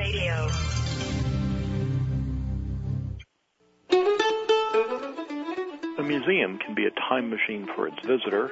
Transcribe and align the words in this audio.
Radio. 0.00 0.48
A 5.98 6.02
museum 6.02 6.56
can 6.56 6.74
be 6.74 6.86
a 6.86 6.90
time 6.90 7.28
machine 7.28 7.68
for 7.76 7.86
its 7.86 7.98
visitor. 8.06 8.50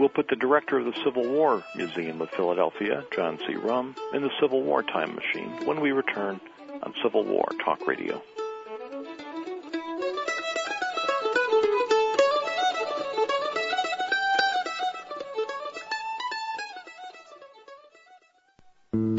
We'll 0.00 0.08
put 0.08 0.26
the 0.26 0.34
director 0.34 0.78
of 0.80 0.86
the 0.86 0.94
Civil 1.04 1.28
War 1.28 1.62
Museum 1.76 2.20
of 2.20 2.28
Philadelphia, 2.30 3.04
John 3.14 3.38
C. 3.46 3.54
Rumm, 3.54 3.94
in 4.12 4.22
the 4.22 4.32
Civil 4.40 4.62
War 4.62 4.82
time 4.82 5.14
machine 5.14 5.64
when 5.64 5.80
we 5.80 5.92
return 5.92 6.40
on 6.82 6.92
Civil 7.04 7.22
War 7.24 7.46
Talk 7.64 7.86
Radio. 7.86 8.20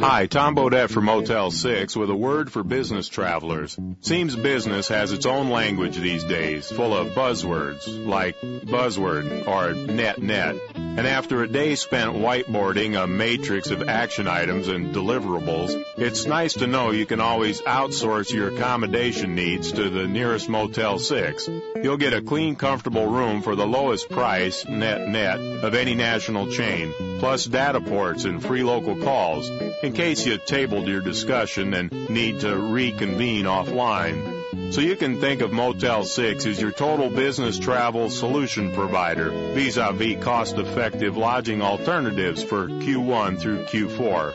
Hi, 0.07 0.27
Tom 0.27 0.53
Bodett 0.55 0.91
from 0.91 1.05
Motel 1.05 1.49
6 1.49 1.95
with 1.95 2.11
a 2.11 2.15
word 2.15 2.51
for 2.51 2.63
business 2.63 3.09
travelers. 3.09 3.75
Seems 4.01 4.35
business 4.35 4.87
has 4.89 5.11
its 5.11 5.25
own 5.25 5.49
language 5.49 5.97
these 5.97 6.23
days, 6.23 6.71
full 6.71 6.95
of 6.95 7.15
buzzwords 7.15 7.87
like 8.05 8.39
buzzword 8.39 9.47
or 9.47 9.73
net 9.73 10.21
net. 10.21 10.57
And 10.75 11.07
after 11.07 11.41
a 11.41 11.47
day 11.47 11.73
spent 11.73 12.13
whiteboarding 12.13 13.03
a 13.03 13.07
matrix 13.07 13.71
of 13.71 13.89
action 13.89 14.27
items 14.27 14.67
and 14.67 14.93
deliverables, 14.93 15.83
it's 15.97 16.27
nice 16.27 16.53
to 16.53 16.67
know 16.67 16.91
you 16.91 17.07
can 17.07 17.19
always 17.19 17.61
outsource 17.61 18.31
your 18.31 18.55
accommodation 18.55 19.33
needs 19.33 19.71
to 19.71 19.89
the 19.89 20.07
nearest 20.07 20.47
Motel 20.47 20.99
6. 20.99 21.49
You'll 21.81 21.97
get 21.97 22.13
a 22.13 22.21
clean, 22.21 22.55
comfortable 22.55 23.07
room 23.07 23.41
for 23.41 23.55
the 23.55 23.65
lowest 23.65 24.07
price, 24.09 24.65
net 24.67 25.09
net, 25.09 25.39
of 25.39 25.73
any 25.73 25.95
national 25.95 26.51
chain, 26.51 26.93
plus 27.19 27.45
data 27.45 27.81
ports 27.81 28.23
and 28.23 28.41
free 28.41 28.63
local 28.63 28.95
calls, 28.95 29.49
in 29.49 29.94
case 29.95 30.25
you 30.25 30.37
tabled 30.37 30.87
your 30.87 31.01
discussion 31.01 31.73
and 31.73 32.09
need 32.09 32.41
to 32.41 32.55
reconvene 32.55 33.45
offline. 33.45 34.73
So 34.73 34.81
you 34.81 34.95
can 34.95 35.21
think 35.21 35.41
of 35.41 35.53
Motel 35.53 36.03
6 36.03 36.45
as 36.45 36.59
your 36.59 36.71
total 36.71 37.09
business 37.09 37.57
travel 37.57 38.09
solution 38.09 38.73
provider 38.73 39.29
vis-a-vis 39.29 40.23
cost-effective 40.23 41.15
lodging 41.15 41.61
alternatives 41.61 42.43
for 42.43 42.67
Q1 42.67 43.39
through 43.39 43.63
Q4. 43.65 44.33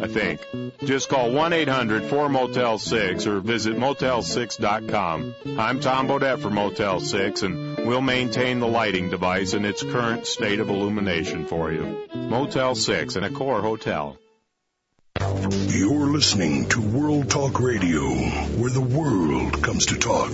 I 0.00 0.08
think. 0.08 0.40
Just 0.84 1.08
call 1.08 1.30
1-800-4-MOTEL-6 1.30 3.26
or 3.26 3.40
visit 3.40 3.76
motel6.com. 3.76 5.34
I'm 5.58 5.80
Tom 5.80 6.08
Bodett 6.08 6.40
for 6.40 6.50
Motel 6.50 7.00
6 7.00 7.42
and 7.42 7.86
we'll 7.86 8.00
maintain 8.00 8.58
the 8.58 8.66
lighting 8.66 9.10
device 9.10 9.54
in 9.54 9.64
its 9.64 9.82
current 9.82 10.26
state 10.26 10.60
of 10.60 10.68
illumination 10.70 11.46
for 11.46 11.72
you. 11.72 12.08
Motel 12.14 12.74
6 12.74 13.16
and 13.16 13.24
Accor 13.24 13.60
Hotel. 13.60 14.18
You're 15.22 16.08
listening 16.08 16.68
to 16.70 16.80
World 16.80 17.30
Talk 17.30 17.60
Radio, 17.60 18.02
where 18.58 18.70
the 18.70 18.80
world 18.80 19.62
comes 19.62 19.86
to 19.86 19.96
talk. 19.96 20.32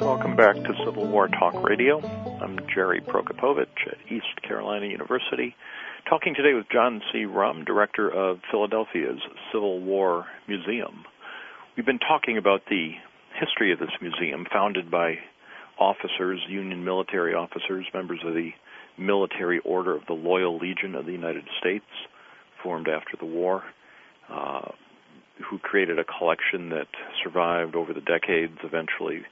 Welcome 0.00 0.36
back 0.36 0.54
to 0.54 0.72
Civil 0.84 1.08
War 1.08 1.26
Talk 1.26 1.60
Radio. 1.64 2.00
I'm 2.40 2.60
Jerry 2.72 3.00
Prokopowicz 3.00 3.66
at 3.88 4.12
East 4.12 4.42
Carolina 4.46 4.86
University, 4.86 5.56
talking 6.08 6.36
today 6.36 6.54
with 6.54 6.66
John 6.70 7.02
C. 7.12 7.24
Rumm, 7.24 7.64
director 7.64 8.08
of 8.08 8.38
Philadelphia's 8.48 9.18
Civil 9.52 9.80
War 9.80 10.26
Museum. 10.46 11.04
We've 11.76 11.86
been 11.86 11.98
talking 11.98 12.38
about 12.38 12.60
the 12.70 12.92
history 13.40 13.72
of 13.72 13.80
this 13.80 13.90
museum, 14.00 14.46
founded 14.52 14.88
by 14.88 15.16
officers, 15.80 16.38
Union 16.48 16.84
military 16.84 17.34
officers, 17.34 17.86
members 17.92 18.20
of 18.24 18.34
the 18.34 18.50
Military 18.98 19.58
Order 19.60 19.96
of 19.96 20.06
the 20.06 20.12
Loyal 20.12 20.58
Legion 20.58 20.94
of 20.94 21.06
the 21.06 21.12
United 21.12 21.44
States, 21.58 21.84
formed 22.62 22.88
after 22.88 23.16
the 23.18 23.26
war, 23.26 23.64
uh, 24.28 24.70
who 25.48 25.58
created 25.58 25.98
a 25.98 26.04
collection 26.04 26.70
that 26.70 26.88
survived 27.22 27.74
over 27.74 27.92
the 27.92 28.00
decades, 28.00 28.58
eventually 28.62 29.22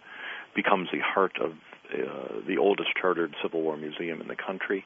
becomes 0.55 0.89
the 0.93 0.99
heart 1.01 1.33
of 1.41 1.53
uh, 1.93 2.41
the 2.47 2.59
oldest 2.59 2.91
chartered 3.01 3.35
Civil 3.43 3.63
War 3.63 3.77
museum 3.77 4.21
in 4.21 4.29
the 4.29 4.37
country. 4.37 4.85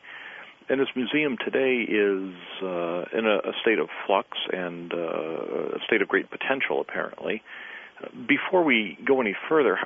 And 0.68 0.80
this 0.80 0.88
museum 0.96 1.36
today 1.36 1.82
is 1.82 2.34
uh, 2.62 3.04
in 3.16 3.26
a, 3.26 3.36
a, 3.48 3.52
state 3.60 3.78
of 3.78 3.88
flux 4.06 4.28
and 4.50 4.92
uh, 4.94 5.76
a 5.76 5.78
state 5.86 6.00
of 6.00 6.08
great 6.08 6.30
potential, 6.30 6.80
apparently. 6.80 7.42
Before 8.26 8.64
we 8.64 8.98
go 9.06 9.20
any 9.20 9.36
further, 9.48 9.78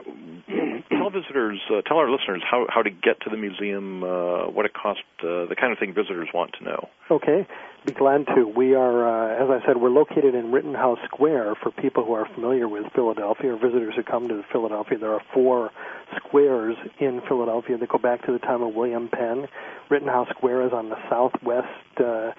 tell 0.90 1.10
visitors, 1.10 1.60
uh, 1.70 1.82
tell 1.82 1.98
our 1.98 2.10
listeners 2.10 2.42
how, 2.48 2.66
how 2.68 2.82
to 2.82 2.90
get 2.90 3.20
to 3.22 3.30
the 3.30 3.36
museum, 3.36 4.02
uh, 4.02 4.48
what 4.48 4.66
it 4.66 4.72
costs, 4.74 5.02
uh, 5.20 5.46
the 5.46 5.56
kind 5.58 5.72
of 5.72 5.78
thing 5.78 5.94
visitors 5.94 6.28
want 6.32 6.52
to 6.58 6.64
know. 6.64 6.88
Okay, 7.10 7.46
be 7.84 7.92
glad 7.92 8.26
to. 8.34 8.46
We 8.46 8.74
are, 8.74 9.06
uh, 9.06 9.44
as 9.44 9.50
I 9.50 9.66
said, 9.66 9.76
we're 9.76 9.90
located 9.90 10.34
in 10.34 10.52
Rittenhouse 10.52 10.98
Square. 11.06 11.56
For 11.62 11.70
people 11.70 12.04
who 12.04 12.12
are 12.12 12.26
familiar 12.34 12.68
with 12.68 12.84
Philadelphia 12.94 13.54
or 13.54 13.56
visitors 13.56 13.94
who 13.96 14.02
come 14.02 14.28
to 14.28 14.42
Philadelphia, 14.52 14.98
there 14.98 15.12
are 15.12 15.22
four 15.32 15.70
squares 16.16 16.76
in 16.98 17.20
Philadelphia 17.28 17.78
that 17.78 17.88
go 17.88 17.98
back 17.98 18.24
to 18.26 18.32
the 18.32 18.38
time 18.38 18.62
of 18.62 18.74
William 18.74 19.08
Penn. 19.08 19.46
Rittenhouse 19.90 20.28
Square 20.30 20.66
is 20.66 20.72
on 20.72 20.88
the 20.88 20.98
southwest 21.08 22.00
uh, 22.00 22.32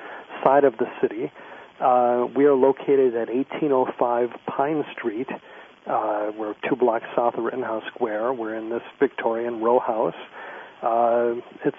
side 0.43 0.63
of 0.63 0.77
the 0.77 0.85
city. 1.01 1.31
Uh, 1.79 2.27
we 2.35 2.45
are 2.45 2.55
located 2.55 3.15
at 3.15 3.29
1805 3.29 4.29
Pine 4.45 4.83
Street. 4.97 5.27
Uh, 5.87 6.31
we're 6.37 6.55
two 6.67 6.75
blocks 6.75 7.05
south 7.15 7.35
of 7.35 7.43
Rittenhouse 7.43 7.83
Square. 7.93 8.33
We're 8.33 8.55
in 8.55 8.69
this 8.69 8.81
Victorian 8.99 9.61
row 9.61 9.79
house. 9.79 10.15
Uh, 10.81 11.41
it's 11.65 11.77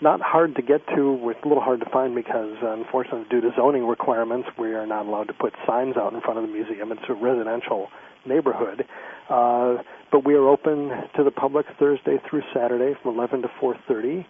not 0.00 0.20
hard 0.20 0.56
to 0.56 0.62
get 0.62 0.86
to. 0.88 1.30
It's 1.30 1.40
a 1.44 1.48
little 1.48 1.62
hard 1.62 1.80
to 1.80 1.90
find 1.90 2.14
because, 2.14 2.56
unfortunately, 2.62 3.26
due 3.30 3.40
to 3.40 3.50
zoning 3.56 3.86
requirements, 3.86 4.48
we 4.58 4.72
are 4.72 4.86
not 4.86 5.06
allowed 5.06 5.28
to 5.28 5.34
put 5.34 5.54
signs 5.66 5.96
out 5.96 6.12
in 6.12 6.20
front 6.20 6.38
of 6.38 6.46
the 6.46 6.52
museum. 6.52 6.92
It's 6.92 7.02
a 7.08 7.14
residential 7.14 7.88
neighborhood. 8.26 8.84
Uh, 9.28 9.82
but 10.10 10.24
we 10.24 10.34
are 10.34 10.48
open 10.48 10.90
to 11.16 11.24
the 11.24 11.30
public 11.30 11.66
Thursday 11.78 12.16
through 12.28 12.42
Saturday 12.52 12.94
from 13.02 13.14
11 13.16 13.42
to 13.42 13.48
4:30. 13.60 14.26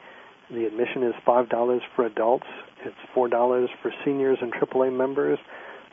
The 0.50 0.66
admission 0.66 1.04
is 1.04 1.14
five 1.24 1.48
dollars 1.48 1.80
for 1.94 2.04
adults. 2.04 2.46
It's 2.84 2.96
four 3.14 3.28
dollars 3.28 3.70
for 3.82 3.92
seniors 4.04 4.38
and 4.42 4.52
AAA 4.52 4.90
members 4.92 5.38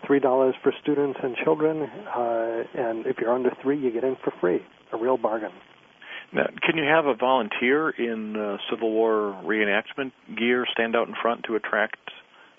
three 0.06 0.20
dollars 0.20 0.56
for 0.64 0.74
students 0.82 1.20
and 1.24 1.36
children, 1.44 1.84
uh, 1.84 2.64
and 2.76 3.06
if 3.06 3.18
you're 3.20 3.34
under 3.34 3.52
three, 3.62 3.80
you 3.80 3.92
get 3.92 4.04
in 4.04 4.16
for 4.24 4.32
free. 4.40 4.60
A 4.94 4.98
real 4.98 5.18
bargain. 5.18 5.52
Now, 6.34 6.48
can 6.62 6.78
you 6.78 6.84
have 6.84 7.06
a 7.06 7.16
volunteer 7.16 7.90
in 7.90 8.36
uh, 8.36 8.58
Civil 8.70 8.92
War 8.92 9.42
reenactment 9.46 10.12
gear 10.38 10.66
stand 10.72 10.96
out 10.96 11.08
in 11.08 11.16
front 11.22 11.44
to 11.46 11.56
attract 11.56 12.00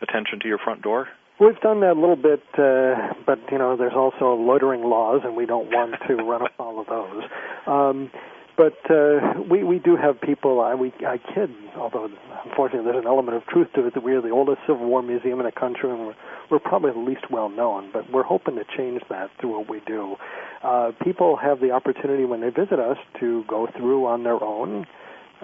attention 0.01 0.41
to 0.41 0.49
your 0.49 0.59
front 0.59 0.83
door? 0.83 1.09
We've 1.41 1.61
done 1.61 1.81
that 1.81 1.93
a 1.93 2.01
little 2.01 2.17
bit, 2.17 2.43
uh, 2.59 3.15
but 3.25 3.39
you 3.53 3.59
know, 3.59 3.77
there's 3.77 3.95
also 3.95 4.35
loitering 4.35 4.83
laws, 4.83 5.21
and 5.25 5.37
we 5.37 5.47
don't 5.47 5.67
want 5.67 5.95
to 6.09 6.15
run 6.17 6.43
afoul 6.43 6.81
of 6.81 6.87
those. 6.87 7.23
Um, 7.67 8.11
but 8.59 8.75
uh, 8.91 9.41
we 9.49 9.63
we 9.63 9.79
do 9.79 9.97
have 9.97 10.21
people. 10.21 10.61
I 10.61 10.75
we 10.75 10.93
I 11.07 11.19
kid, 11.33 11.49
although 11.77 12.11
unfortunately 12.45 12.91
there's 12.91 13.05
an 13.05 13.07
element 13.07 13.37
of 13.37 13.47
truth 13.47 13.69
to 13.77 13.87
it 13.87 13.95
that 13.95 14.03
we 14.03 14.13
are 14.15 14.21
the 14.21 14.31
oldest 14.31 14.59
Civil 14.67 14.85
War 14.85 15.01
museum 15.01 15.39
in 15.39 15.47
the 15.47 15.53
country, 15.53 15.89
and 15.89 16.01
we're 16.01 16.15
we're 16.51 16.59
probably 16.59 16.91
the 16.91 16.99
least 16.99 17.31
well 17.31 17.49
known. 17.49 17.91
But 17.93 18.11
we're 18.11 18.25
hoping 18.25 18.57
to 18.57 18.65
change 18.77 19.01
that 19.11 19.31
through 19.41 19.57
what 19.57 19.71
we 19.71 19.81
do. 19.87 20.17
Uh, 20.65 20.91
people 21.05 21.37
have 21.37 21.61
the 21.61 21.71
opportunity 21.71 22.25
when 22.25 22.41
they 22.41 22.51
visit 22.51 22.81
us 22.81 22.99
to 23.21 23.45
go 23.47 23.69
through 23.79 24.07
on 24.07 24.25
their 24.25 24.43
own. 24.43 24.87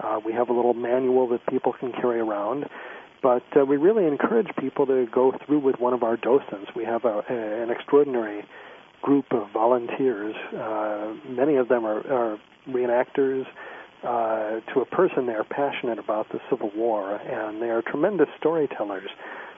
Uh, 0.03 0.19
we 0.25 0.33
have 0.33 0.49
a 0.49 0.53
little 0.53 0.73
manual 0.73 1.29
that 1.29 1.47
people 1.47 1.71
can 1.71 1.93
carry 1.93 2.19
around. 2.19 2.65
But 3.23 3.45
uh, 3.55 3.65
we 3.65 3.77
really 3.77 4.05
encourage 4.05 4.49
people 4.59 4.85
to 4.87 5.07
go 5.11 5.33
through 5.45 5.59
with 5.59 5.79
one 5.79 5.93
of 5.93 6.03
our 6.03 6.17
docents. 6.17 6.71
We 6.75 6.83
have 6.83 7.05
a, 7.05 7.23
a, 7.29 7.63
an 7.63 7.71
extraordinary 7.71 8.43
group 9.05 9.25
of 9.31 9.51
volunteers. 9.53 10.35
Uh, 10.51 11.13
many 11.29 11.57
of 11.57 11.67
them 11.69 11.85
are, 11.85 12.01
are 12.11 12.37
reenactors. 12.67 13.45
Uh, 14.03 14.61
to 14.73 14.81
a 14.81 14.85
person, 14.85 15.27
they 15.27 15.33
are 15.33 15.43
passionate 15.43 15.99
about 15.99 16.27
the 16.29 16.39
Civil 16.49 16.71
War, 16.75 17.15
and 17.15 17.61
they 17.61 17.69
are 17.69 17.83
tremendous 17.83 18.27
storytellers. 18.39 19.09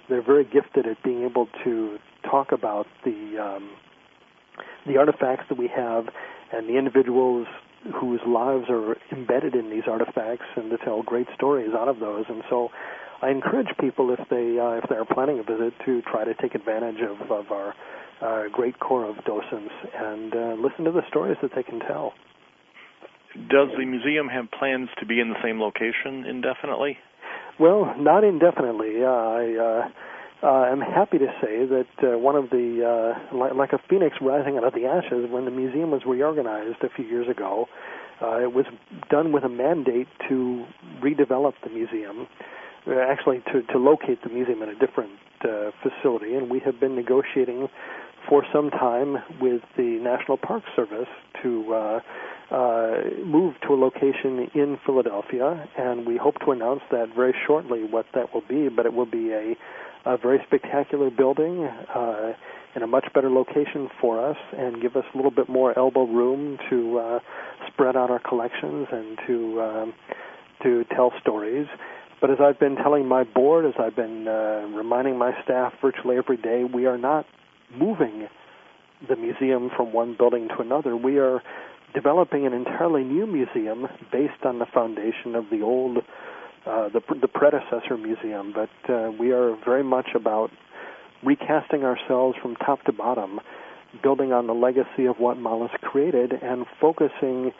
They're 0.09 0.21
very 0.21 0.43
gifted 0.43 0.85
at 0.85 1.01
being 1.01 1.23
able 1.23 1.47
to 1.63 1.97
talk 2.29 2.51
about 2.51 2.87
the 3.05 3.37
um, 3.39 3.71
the 4.85 4.97
artifacts 4.97 5.45
that 5.49 5.57
we 5.57 5.69
have 5.73 6.05
and 6.51 6.67
the 6.67 6.77
individuals 6.77 7.47
whose 8.01 8.21
lives 8.27 8.65
are 8.69 8.95
embedded 9.11 9.53
in 9.53 9.69
these 9.69 9.83
artifacts, 9.87 10.47
and 10.55 10.69
to 10.71 10.77
tell 10.77 11.03
great 11.03 11.27
stories 11.35 11.71
out 11.73 11.87
of 11.87 11.99
those. 11.99 12.25
And 12.27 12.43
so, 12.49 12.69
I 13.21 13.29
encourage 13.29 13.67
people 13.79 14.11
if 14.11 14.19
they 14.29 14.59
uh, 14.59 14.79
if 14.81 14.89
they're 14.89 15.05
planning 15.05 15.39
a 15.39 15.43
visit 15.43 15.73
to 15.85 16.01
try 16.01 16.25
to 16.25 16.33
take 16.35 16.53
advantage 16.53 17.01
of, 17.01 17.31
of 17.31 17.51
our 17.51 17.73
uh, 18.21 18.43
great 18.51 18.79
core 18.79 19.05
of 19.05 19.23
docents 19.25 19.73
and 19.95 20.33
uh, 20.33 20.55
listen 20.61 20.85
to 20.85 20.91
the 20.91 21.03
stories 21.07 21.37
that 21.41 21.51
they 21.55 21.63
can 21.63 21.79
tell. 21.79 22.13
Does 23.49 23.69
the 23.77 23.85
museum 23.85 24.27
have 24.27 24.49
plans 24.51 24.89
to 24.99 25.05
be 25.05 25.19
in 25.19 25.29
the 25.29 25.35
same 25.43 25.61
location 25.61 26.25
indefinitely? 26.25 26.97
Well, 27.59 27.93
not 27.97 28.23
indefinitely. 28.23 29.03
Uh, 29.03 29.07
I 29.07 29.89
uh, 30.43 30.71
am 30.71 30.81
happy 30.81 31.17
to 31.17 31.27
say 31.41 31.65
that 31.65 31.87
uh, 32.03 32.17
one 32.17 32.35
of 32.35 32.49
the, 32.49 32.81
uh, 32.81 33.35
like, 33.35 33.53
like 33.53 33.73
a 33.73 33.79
phoenix 33.89 34.17
rising 34.21 34.57
out 34.57 34.63
of 34.63 34.73
the 34.73 34.85
ashes, 34.85 35.29
when 35.29 35.45
the 35.45 35.51
museum 35.51 35.91
was 35.91 36.01
reorganized 36.05 36.83
a 36.83 36.89
few 36.89 37.05
years 37.05 37.27
ago, 37.27 37.67
uh, 38.21 38.41
it 38.41 38.53
was 38.53 38.65
done 39.09 39.31
with 39.31 39.43
a 39.43 39.49
mandate 39.49 40.07
to 40.29 40.65
redevelop 41.01 41.53
the 41.63 41.69
museum. 41.69 42.27
actually 42.87 43.41
to, 43.51 43.61
to 43.71 43.77
locate 43.77 44.21
the 44.23 44.29
museum 44.29 44.61
in 44.63 44.69
a 44.69 44.75
different 44.75 45.11
uh, 45.43 45.71
facility, 45.81 46.33
and 46.35 46.49
we 46.49 46.59
have 46.59 46.79
been 46.79 46.95
negotiating 46.95 47.67
for 48.29 48.43
some 48.53 48.69
time 48.69 49.17
with 49.41 49.61
the 49.75 49.99
National 50.01 50.37
Park 50.37 50.63
Service 50.75 51.07
to 51.43 51.73
uh, 51.73 51.99
uh, 52.51 53.01
move 53.25 53.55
to 53.67 53.73
a 53.73 53.75
location 53.75 54.49
in 54.53 54.77
Philadelphia, 54.85 55.67
and 55.77 56.05
we 56.05 56.17
hope 56.17 56.35
to 56.45 56.51
announce 56.51 56.81
that 56.91 57.07
very 57.15 57.35
shortly 57.45 57.83
what 57.83 58.05
that 58.13 58.33
will 58.33 58.43
be. 58.47 58.69
But 58.69 58.85
it 58.85 58.93
will 58.93 59.05
be 59.05 59.31
a, 59.31 59.55
a 60.05 60.17
very 60.17 60.39
spectacular 60.47 61.09
building 61.09 61.65
uh, 61.65 62.33
in 62.75 62.83
a 62.83 62.87
much 62.87 63.05
better 63.13 63.29
location 63.29 63.89
for 63.99 64.29
us, 64.29 64.37
and 64.57 64.81
give 64.81 64.95
us 64.95 65.05
a 65.13 65.17
little 65.17 65.31
bit 65.31 65.49
more 65.49 65.77
elbow 65.77 66.05
room 66.05 66.57
to 66.69 66.99
uh, 66.99 67.19
spread 67.67 67.95
out 67.95 68.09
our 68.09 68.19
collections 68.19 68.87
and 68.91 69.17
to 69.27 69.61
um, 69.61 69.93
to 70.63 70.83
tell 70.95 71.11
stories. 71.21 71.67
But 72.19 72.31
as 72.31 72.37
I've 72.41 72.59
been 72.59 72.75
telling 72.75 73.07
my 73.07 73.23
board, 73.23 73.65
as 73.65 73.73
I've 73.79 73.95
been 73.95 74.27
uh, 74.27 74.67
reminding 74.75 75.17
my 75.17 75.31
staff 75.43 75.73
virtually 75.81 76.17
every 76.17 76.37
day, 76.37 76.63
we 76.63 76.87
are 76.87 76.97
not 76.97 77.25
moving 77.75 78.27
the 79.07 79.15
museum 79.15 79.69
from 79.75 79.93
one 79.93 80.15
building 80.17 80.47
to 80.49 80.61
another. 80.61 80.95
We 80.95 81.19
are 81.19 81.41
developing 81.93 82.45
an 82.45 82.53
entirely 82.53 83.03
new 83.03 83.27
museum 83.27 83.87
based 84.11 84.43
on 84.43 84.59
the 84.59 84.65
foundation 84.65 85.35
of 85.35 85.45
the 85.49 85.61
old, 85.61 85.97
uh, 86.65 86.89
the, 86.89 87.01
the 87.21 87.27
predecessor 87.27 87.97
museum. 87.97 88.53
But 88.53 88.93
uh, 88.93 89.11
we 89.11 89.31
are 89.31 89.55
very 89.63 89.83
much 89.83 90.09
about 90.15 90.51
recasting 91.23 91.83
ourselves 91.83 92.37
from 92.41 92.55
top 92.55 92.83
to 92.83 92.91
bottom, 92.91 93.39
building 94.01 94.31
on 94.33 94.47
the 94.47 94.53
legacy 94.53 95.05
of 95.05 95.17
what 95.19 95.37
Malus 95.37 95.71
created, 95.81 96.33
and 96.33 96.65
focusing. 96.79 97.51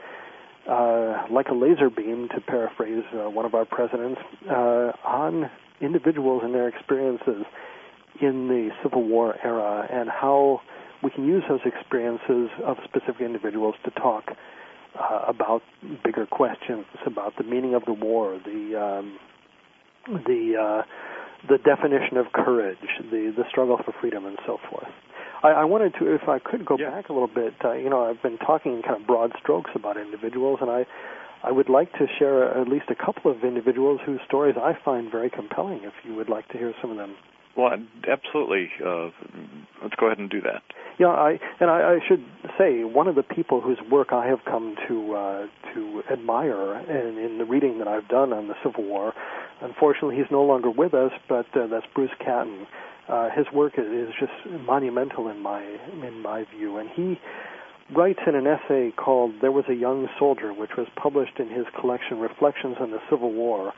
Uh, 0.68 1.26
like 1.32 1.48
a 1.48 1.54
laser 1.54 1.90
beam, 1.90 2.28
to 2.28 2.42
paraphrase 2.42 3.06
uh, 3.14 3.30
one 3.30 3.46
of 3.46 3.54
our 3.54 3.64
presidents, 3.64 4.20
uh, 4.50 4.92
on 5.06 5.50
individuals 5.80 6.42
and 6.44 6.54
their 6.54 6.68
experiences 6.68 7.46
in 8.22 8.48
the 8.48 8.70
Civil 8.84 9.04
War 9.04 9.36
era 9.44 9.88
and 9.92 10.10
how 10.10 10.62
we 11.04 11.12
can 11.12 11.26
use 11.26 11.44
those 11.48 11.60
experiences 11.66 12.50
of 12.66 12.78
specific 12.84 13.22
individuals 13.22 13.76
to 13.86 13.92
talk 13.92 14.24
uh, 15.00 15.26
about 15.28 15.62
bigger 16.04 16.26
questions 16.26 16.86
about 17.06 17.34
the 17.38 17.44
meaning 17.44 17.76
of 17.76 17.86
the 17.86 17.94
war, 17.94 18.40
the 18.44 18.76
um, 18.76 19.20
the 20.26 20.56
uh, 20.60 20.82
the 21.48 21.58
definition 21.60 22.18
of 22.18 22.32
courage, 22.34 22.78
the 23.12 23.34
the 23.36 23.44
struggle 23.50 23.78
for 23.84 23.94
freedom, 24.02 24.26
and 24.26 24.38
so 24.46 24.58
forth. 24.70 24.88
I, 25.44 25.50
I 25.50 25.66
wanted 25.66 25.94
to, 26.00 26.14
if 26.16 26.28
I 26.28 26.40
could, 26.40 26.66
go 26.66 26.78
yeah. 26.80 26.90
back 26.90 27.10
a 27.10 27.14
little 27.14 27.28
bit. 27.28 27.54
Uh, 27.64 27.74
you 27.74 27.90
know, 27.90 28.06
I've 28.06 28.22
been 28.24 28.40
talking 28.40 28.74
in 28.74 28.82
kind 28.82 29.00
of 29.00 29.06
broad 29.06 29.34
strokes 29.40 29.70
about 29.76 29.98
individuals, 29.98 30.60
and 30.62 30.70
I 30.72 30.86
I 31.44 31.52
would 31.52 31.70
like 31.70 31.92
to 31.94 32.08
share 32.18 32.60
at 32.60 32.68
least 32.68 32.86
a 32.90 32.96
couple 32.96 33.30
of 33.30 33.44
individuals 33.44 34.00
whose 34.06 34.20
stories 34.26 34.56
I 34.58 34.74
find 34.84 35.12
very 35.12 35.30
compelling. 35.30 35.82
If 35.84 35.94
you 36.04 36.16
would 36.16 36.30
like 36.30 36.48
to 36.50 36.58
hear 36.58 36.74
some 36.82 36.92
of 36.92 36.98
them. 36.98 37.16
Well, 37.58 37.72
absolutely. 38.08 38.70
Uh, 38.86 39.10
let's 39.82 39.96
go 40.00 40.06
ahead 40.06 40.20
and 40.20 40.30
do 40.30 40.42
that. 40.42 40.62
Yeah, 41.00 41.08
I 41.08 41.40
and 41.60 41.70
I, 41.70 41.96
I 41.96 42.00
should 42.08 42.24
say 42.58 42.84
one 42.84 43.08
of 43.08 43.16
the 43.16 43.24
people 43.24 43.62
whose 43.62 43.80
work 43.92 44.10
I 44.12 44.28
have 44.28 44.40
come 44.46 44.76
to 44.88 45.14
uh, 45.14 45.48
to 45.74 46.04
admire, 46.12 46.74
and 46.74 47.18
in 47.18 47.38
the 47.40 47.46
reading 47.46 47.80
that 47.80 47.88
I've 47.88 48.08
done 48.08 48.32
on 48.32 48.48
the 48.48 48.56
Civil 48.64 48.84
War, 48.84 49.14
unfortunately 49.62 50.16
he's 50.16 50.32
no 50.32 50.44
longer 50.44 50.70
with 50.70 50.94
us, 50.94 51.12
but 51.28 51.46
uh, 51.56 51.68
that's 51.68 51.86
Bruce 51.96 52.12
Catton. 52.20 52.68
Uh, 53.08 53.30
his 53.36 53.46
work 53.54 53.74
is 53.78 54.10
just 54.20 54.34
monumental 54.66 55.28
in 55.30 55.40
my 55.40 55.64
in 55.64 56.22
my 56.22 56.46
view, 56.56 56.78
and 56.78 56.90
he 56.96 57.20
writes 57.96 58.20
in 58.28 58.36
an 58.36 58.46
essay 58.46 58.92
called 58.92 59.34
"There 59.42 59.52
Was 59.52 59.66
a 59.70 59.76
Young 59.76 60.08
Soldier," 60.20 60.54
which 60.54 60.72
was 60.78 60.88
published 60.96 61.40
in 61.40 61.50
his 61.50 61.66
collection 61.80 62.20
Reflections 62.20 62.78
on 62.80 62.92
the 62.92 63.00
Civil 63.10 63.34
War 63.34 63.74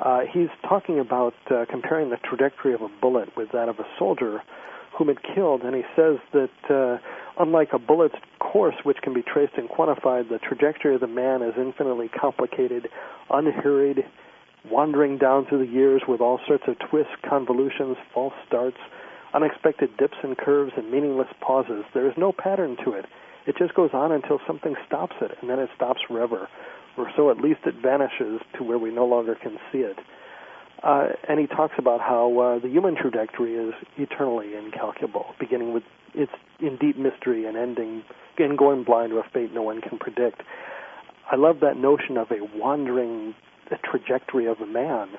uh, 0.00 0.20
he's 0.32 0.48
talking 0.66 0.98
about 0.98 1.34
uh, 1.50 1.66
comparing 1.70 2.10
the 2.10 2.16
trajectory 2.16 2.72
of 2.72 2.80
a 2.80 2.88
bullet 3.00 3.28
with 3.36 3.50
that 3.52 3.68
of 3.68 3.78
a 3.78 3.84
soldier 3.98 4.42
whom 4.96 5.10
it 5.10 5.18
killed, 5.34 5.62
and 5.62 5.74
he 5.74 5.82
says 5.94 6.16
that 6.32 6.50
uh, 6.68 6.98
unlike 7.38 7.68
a 7.72 7.78
bullet's 7.78 8.16
course, 8.38 8.74
which 8.82 8.98
can 9.02 9.14
be 9.14 9.22
traced 9.22 9.52
and 9.56 9.68
quantified, 9.68 10.28
the 10.28 10.38
trajectory 10.38 10.94
of 10.94 11.00
the 11.00 11.06
man 11.06 11.42
is 11.42 11.54
infinitely 11.56 12.08
complicated, 12.08 12.88
unhurried, 13.30 14.04
wandering 14.70 15.18
down 15.18 15.46
through 15.46 15.64
the 15.64 15.72
years 15.72 16.02
with 16.08 16.20
all 16.20 16.40
sorts 16.46 16.64
of 16.66 16.76
twists, 16.90 17.12
convolutions, 17.28 17.96
false 18.12 18.34
starts, 18.46 18.76
unexpected 19.32 19.90
dips 19.96 20.16
and 20.22 20.36
curves, 20.36 20.72
and 20.76 20.90
meaningless 20.90 21.28
pauses. 21.40 21.84
There 21.94 22.08
is 22.08 22.14
no 22.16 22.32
pattern 22.32 22.76
to 22.84 22.92
it. 22.92 23.06
It 23.46 23.56
just 23.58 23.74
goes 23.74 23.90
on 23.92 24.12
until 24.12 24.40
something 24.46 24.74
stops 24.86 25.16
it, 25.20 25.30
and 25.40 25.48
then 25.48 25.58
it 25.58 25.70
stops 25.76 26.00
forever 26.08 26.48
or 27.00 27.10
so 27.16 27.30
at 27.30 27.38
least 27.38 27.60
it 27.66 27.74
vanishes 27.82 28.40
to 28.56 28.64
where 28.64 28.78
we 28.78 28.90
no 28.90 29.06
longer 29.06 29.34
can 29.34 29.58
see 29.72 29.78
it. 29.78 29.98
Uh, 30.82 31.08
and 31.28 31.38
he 31.38 31.46
talks 31.46 31.74
about 31.78 32.00
how 32.00 32.38
uh, 32.38 32.58
the 32.58 32.68
human 32.68 32.96
trajectory 32.96 33.54
is 33.54 33.74
eternally 33.98 34.54
incalculable, 34.54 35.26
beginning 35.38 35.74
with 35.74 35.82
its 36.14 36.32
in 36.58 36.76
deep 36.76 36.96
mystery 36.96 37.46
and 37.46 37.56
ending 37.56 38.02
and 38.38 38.56
going 38.56 38.84
blind 38.84 39.10
to 39.10 39.18
a 39.18 39.22
fate 39.34 39.52
no 39.52 39.62
one 39.62 39.80
can 39.80 39.98
predict. 39.98 40.42
I 41.30 41.36
love 41.36 41.60
that 41.60 41.76
notion 41.76 42.16
of 42.16 42.30
a 42.30 42.38
wandering 42.56 43.34
trajectory 43.84 44.46
of 44.46 44.60
a 44.60 44.66
man. 44.66 45.10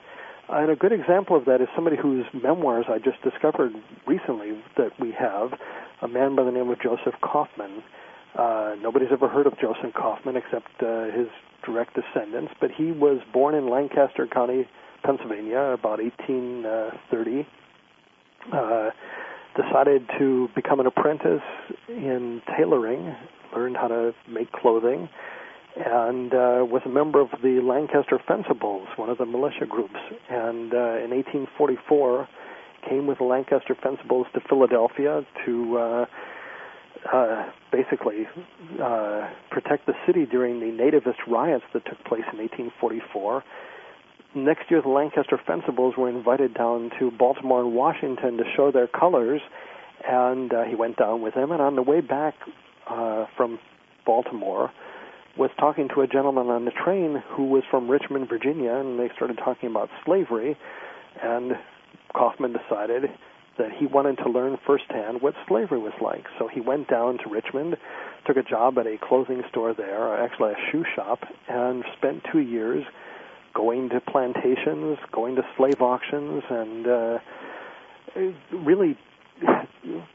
And 0.49 0.69
a 0.69 0.75
good 0.75 0.91
example 0.91 1.37
of 1.37 1.45
that 1.45 1.61
is 1.61 1.67
somebody 1.75 1.95
whose 1.95 2.25
memoirs 2.33 2.85
I 2.89 2.97
just 2.97 3.21
discovered 3.23 3.73
recently 4.05 4.59
that 4.75 4.99
we 4.99 5.13
have, 5.17 5.53
a 6.01 6.07
man 6.07 6.35
by 6.35 6.43
the 6.43 6.51
name 6.51 6.69
of 6.69 6.81
Joseph 6.81 7.13
Kaufman. 7.21 7.83
Uh, 8.35 8.75
nobody's 8.81 9.09
ever 9.11 9.29
heard 9.29 9.47
of 9.47 9.53
Joseph 9.59 9.93
Kaufman 9.93 10.35
except 10.35 10.67
uh, 10.81 11.05
his 11.05 11.27
direct 11.65 11.95
descendants, 11.95 12.53
but 12.59 12.71
he 12.71 12.91
was 12.91 13.19
born 13.33 13.55
in 13.55 13.69
Lancaster 13.69 14.27
County, 14.27 14.67
Pennsylvania, 15.03 15.59
about 15.59 15.99
1830. 15.99 17.47
Uh, 18.51 18.89
decided 19.55 20.09
to 20.17 20.47
become 20.55 20.79
an 20.79 20.87
apprentice 20.87 21.41
in 21.89 22.41
tailoring, 22.57 23.13
learned 23.55 23.75
how 23.75 23.87
to 23.87 24.13
make 24.29 24.51
clothing, 24.51 25.09
and 25.75 26.33
uh, 26.33 26.65
was 26.65 26.81
a 26.85 26.89
member 26.89 27.21
of 27.21 27.29
the 27.43 27.61
Lancaster 27.61 28.19
Fencibles, 28.27 28.87
one 28.97 29.09
of 29.09 29.17
the 29.17 29.25
militia 29.25 29.65
groups. 29.67 29.99
And 30.29 30.73
uh, 30.73 31.03
in 31.03 31.11
1844, 31.11 32.27
came 32.89 33.07
with 33.07 33.19
the 33.19 33.23
Lancaster 33.23 33.75
Fencibles 33.75 34.25
to 34.33 34.41
Philadelphia 34.49 35.25
to 35.45 35.77
uh, 35.77 36.05
uh, 37.11 37.49
basically 37.71 38.27
uh, 38.81 39.29
protect 39.49 39.85
the 39.85 39.93
city 40.05 40.25
during 40.25 40.59
the 40.59 40.67
nativist 40.67 41.27
riots 41.27 41.65
that 41.73 41.85
took 41.85 42.03
place 42.05 42.23
in 42.31 42.39
1844. 42.39 43.43
Next 44.33 44.69
year, 44.69 44.81
the 44.81 44.89
Lancaster 44.89 45.39
Fencibles 45.47 45.97
were 45.97 46.09
invited 46.09 46.53
down 46.53 46.91
to 46.99 47.11
Baltimore 47.11 47.61
and 47.61 47.73
Washington 47.73 48.37
to 48.37 48.43
show 48.55 48.71
their 48.71 48.87
colors, 48.87 49.41
and 50.07 50.53
uh, 50.53 50.63
he 50.63 50.75
went 50.75 50.97
down 50.97 51.21
with 51.21 51.33
them. 51.33 51.51
And 51.51 51.61
on 51.61 51.75
the 51.75 51.81
way 51.81 51.99
back 51.99 52.35
uh, 52.89 53.25
from 53.35 53.59
Baltimore, 54.05 54.71
was 55.37 55.49
talking 55.59 55.89
to 55.95 56.01
a 56.01 56.07
gentleman 56.07 56.47
on 56.47 56.65
the 56.65 56.71
train 56.71 57.21
who 57.35 57.45
was 57.45 57.63
from 57.69 57.89
Richmond, 57.89 58.27
Virginia, 58.29 58.73
and 58.73 58.99
they 58.99 59.09
started 59.15 59.37
talking 59.37 59.69
about 59.69 59.89
slavery. 60.05 60.57
And 61.21 61.53
Kaufman 62.13 62.53
decided 62.53 63.09
that 63.57 63.71
he 63.77 63.85
wanted 63.85 64.17
to 64.17 64.29
learn 64.29 64.57
firsthand 64.65 65.21
what 65.21 65.33
slavery 65.47 65.79
was 65.79 65.93
like. 66.01 66.25
So 66.39 66.47
he 66.47 66.61
went 66.61 66.87
down 66.87 67.17
to 67.19 67.29
Richmond, 67.29 67.77
took 68.25 68.37
a 68.37 68.43
job 68.43 68.77
at 68.77 68.87
a 68.87 68.97
clothing 68.97 69.43
store 69.49 69.73
there, 69.73 70.07
or 70.07 70.17
actually 70.17 70.51
a 70.51 70.71
shoe 70.71 70.83
shop, 70.95 71.19
and 71.47 71.83
spent 71.97 72.23
two 72.31 72.39
years 72.39 72.83
going 73.53 73.89
to 73.89 73.99
plantations, 73.99 74.97
going 75.11 75.35
to 75.35 75.41
slave 75.57 75.81
auctions, 75.81 76.43
and 76.49 76.87
uh, 76.87 77.17
really 78.53 78.97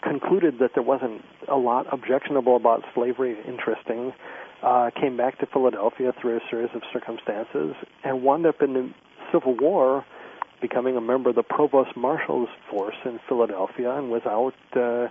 concluded 0.02 0.54
that 0.60 0.70
there 0.74 0.82
wasn't 0.82 1.22
a 1.48 1.56
lot 1.56 1.86
objectionable 1.92 2.56
about 2.56 2.82
slavery 2.94 3.36
interesting. 3.46 4.12
Uh, 4.62 4.90
came 4.98 5.16
back 5.16 5.38
to 5.38 5.46
Philadelphia 5.46 6.12
through 6.20 6.36
a 6.36 6.40
series 6.50 6.70
of 6.74 6.82
circumstances 6.92 7.74
and 8.04 8.22
wound 8.22 8.46
up 8.46 8.62
in 8.62 8.72
the 8.72 8.90
Civil 9.32 9.56
War 9.56 10.04
becoming 10.60 10.96
a 10.96 11.00
member 11.00 11.30
of 11.30 11.36
the 11.36 11.42
provost 11.42 11.96
marshal's 11.96 12.48
force 12.70 12.96
in 13.04 13.20
Philadelphia 13.28 13.92
and 13.96 14.10
was 14.10 14.22
out 14.26 14.54
uh, 14.74 15.08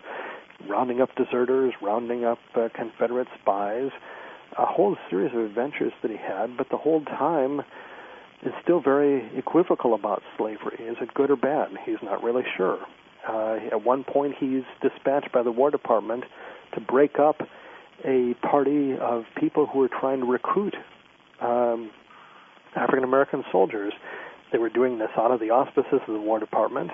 rounding 0.70 1.02
up 1.02 1.10
deserters, 1.16 1.74
rounding 1.82 2.26
up 2.26 2.40
uh, 2.56 2.70
Confederate 2.74 3.28
spies, 3.42 3.92
a 4.58 4.66
whole 4.66 4.96
series 5.10 5.34
of 5.34 5.40
adventures 5.40 5.94
that 6.02 6.12
he 6.12 6.18
had, 6.18 6.58
but 6.58 6.70
the 6.70 6.78
whole 6.78 7.04
time 7.04 7.62
is 8.44 8.54
still 8.62 8.80
very 8.80 9.30
equivocal 9.38 9.94
about 9.94 10.22
slavery. 10.38 10.78
Is 10.80 10.98
it 11.02 11.14
good 11.14 11.32
or 11.32 11.36
bad? 11.36 11.70
He's 11.86 11.98
not 12.04 12.24
really 12.24 12.44
sure. 12.56 12.80
Uh, 13.28 13.58
at 13.72 13.84
one 13.84 14.04
point, 14.04 14.36
he's 14.40 14.64
dispatched 14.82 15.32
by 15.32 15.42
the 15.42 15.52
War 15.52 15.72
Department 15.72 16.26
to 16.74 16.80
break 16.80 17.18
up 17.18 17.42
a 18.04 18.36
party 18.42 18.96
of 18.98 19.24
people 19.40 19.66
who 19.66 19.80
were 19.80 19.90
trying 19.90 20.20
to 20.20 20.26
recruit 20.26 20.76
um, 21.42 21.90
African 22.76 23.04
American 23.04 23.44
soldiers 23.52 23.94
they 24.52 24.58
were 24.58 24.70
doing 24.70 25.00
this 25.00 25.10
out 25.18 25.32
of 25.32 25.40
the 25.40 25.50
auspices 25.50 26.00
of 26.08 26.14
the 26.14 26.20
War 26.20 26.40
Department. 26.40 26.92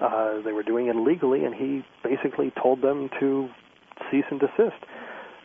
Uh, 0.00 0.40
they 0.42 0.52
were 0.52 0.62
doing 0.62 0.86
it 0.86 0.96
illegally, 0.96 1.44
and 1.44 1.54
he 1.54 1.84
basically 2.04 2.52
told 2.62 2.82
them 2.82 3.08
to 3.20 3.48
cease 4.10 4.24
and 4.30 4.40
desist. 4.40 4.82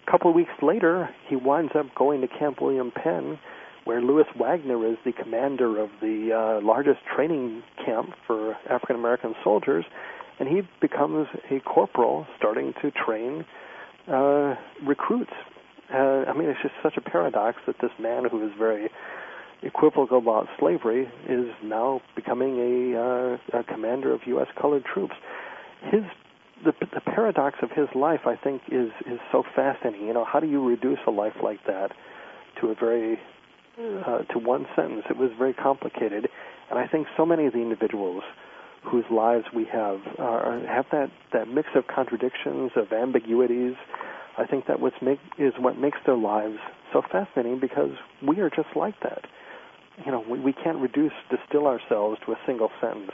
A 0.06 0.12
couple 0.12 0.30
of 0.30 0.36
weeks 0.36 0.52
later, 0.62 1.10
he 1.28 1.36
winds 1.36 1.72
up 1.76 1.88
going 1.96 2.22
to 2.22 2.28
Camp 2.28 2.62
William 2.62 2.92
Penn, 2.92 3.40
where 3.86 4.02
Louis 4.02 4.26
Wagner 4.40 4.86
is 4.88 4.98
the 5.06 5.12
commander 5.12 5.80
of 5.80 5.90
the 6.02 6.32
uh, 6.32 6.66
largest 6.66 7.00
training 7.16 7.64
camp 7.86 8.12
for 8.28 8.56
African 8.70 8.96
American 8.96 9.34
soldiers, 9.44 9.86
and 10.40 10.48
he 10.48 10.62
becomes 10.82 11.28
a 11.52 11.60
corporal 11.62 12.28
starting 12.38 12.74
to 12.82 12.92
train 12.92 13.46
uh, 14.08 14.56
recruits. 14.86 15.34
Uh, 15.94 16.26
I 16.28 16.34
mean, 16.34 16.50
it's 16.50 16.62
just 16.62 16.76
such 16.82 16.98
a 16.98 17.02
paradox 17.02 17.58
that 17.68 17.76
this 17.82 17.92
man 18.00 18.26
who 18.30 18.46
is 18.46 18.52
very 18.58 18.90
equivocal 19.64 20.18
about 20.18 20.48
slavery 20.60 21.08
is 21.28 21.48
now 21.64 22.02
becoming 22.16 22.58
a, 22.60 23.00
uh, 23.00 23.60
a 23.60 23.64
commander 23.64 24.14
of 24.14 24.22
U.S. 24.28 24.48
colored 24.60 24.84
troops. 24.86 25.14
His 25.92 26.04
the, 26.64 26.74
the 26.94 27.02
paradox 27.02 27.58
of 27.62 27.72
his 27.72 27.88
life, 27.94 28.22
I 28.26 28.36
think, 28.36 28.62
is 28.72 28.90
is 29.06 29.20
so 29.32 29.44
fascinating. 29.56 30.08
You 30.08 30.14
know, 30.14 30.26
how 30.26 30.40
do 30.40 30.48
you 30.48 30.66
reduce 30.66 31.00
a 31.08 31.12
life 31.12 31.36
like 31.44 31.60
that 31.68 31.92
to 32.62 32.68
a 32.68 32.76
very 32.76 33.20
uh, 33.78 34.20
to 34.20 34.40
one 34.40 34.66
sentence? 34.76 35.04
It 35.10 35.18
was 35.18 35.32
very 35.38 35.54
complicated, 35.54 36.30
and 36.70 36.80
I 36.80 36.88
think 36.88 37.08
so 37.18 37.26
many 37.26 37.46
of 37.48 37.54
the 37.54 37.60
individuals 37.60 38.24
whose 38.84 39.06
lives 39.10 39.46
we 39.56 39.66
have 39.66 40.00
uh, 40.20 40.60
have 40.68 40.86
that 40.92 41.10
that 41.34 41.48
mix 41.48 41.70
of 41.76 41.88
contradictions, 41.88 42.72
of 42.76 42.92
ambiguities. 42.92 43.76
I 44.38 44.46
think 44.46 44.66
that 44.68 44.80
what's 44.80 44.96
make 45.02 45.20
is 45.38 45.54
what 45.60 45.78
makes 45.78 46.00
their 46.06 46.18
lives 46.18 46.58
so 46.92 47.02
fascinating 47.12 47.60
because 47.60 47.92
we 48.26 48.40
are 48.40 48.50
just 48.50 48.70
like 48.76 49.00
that. 49.02 49.26
You 50.06 50.12
know, 50.12 50.24
we, 50.28 50.40
we 50.40 50.54
can't 50.54 50.78
reduce, 50.78 51.14
distill 51.30 51.68
ourselves 51.68 52.20
to 52.26 52.32
a 52.32 52.40
single 52.46 52.72
sentence. 52.82 53.12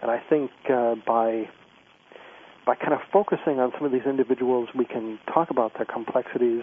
And 0.00 0.10
I 0.10 0.22
think 0.28 0.50
uh, 0.70 0.94
by 1.06 1.48
by 2.66 2.74
kind 2.74 2.94
of 2.94 3.00
focusing 3.12 3.60
on 3.60 3.72
some 3.76 3.84
of 3.84 3.92
these 3.92 4.06
individuals, 4.06 4.68
we 4.74 4.86
can 4.86 5.18
talk 5.32 5.50
about 5.50 5.74
their 5.74 5.84
complexities. 5.84 6.62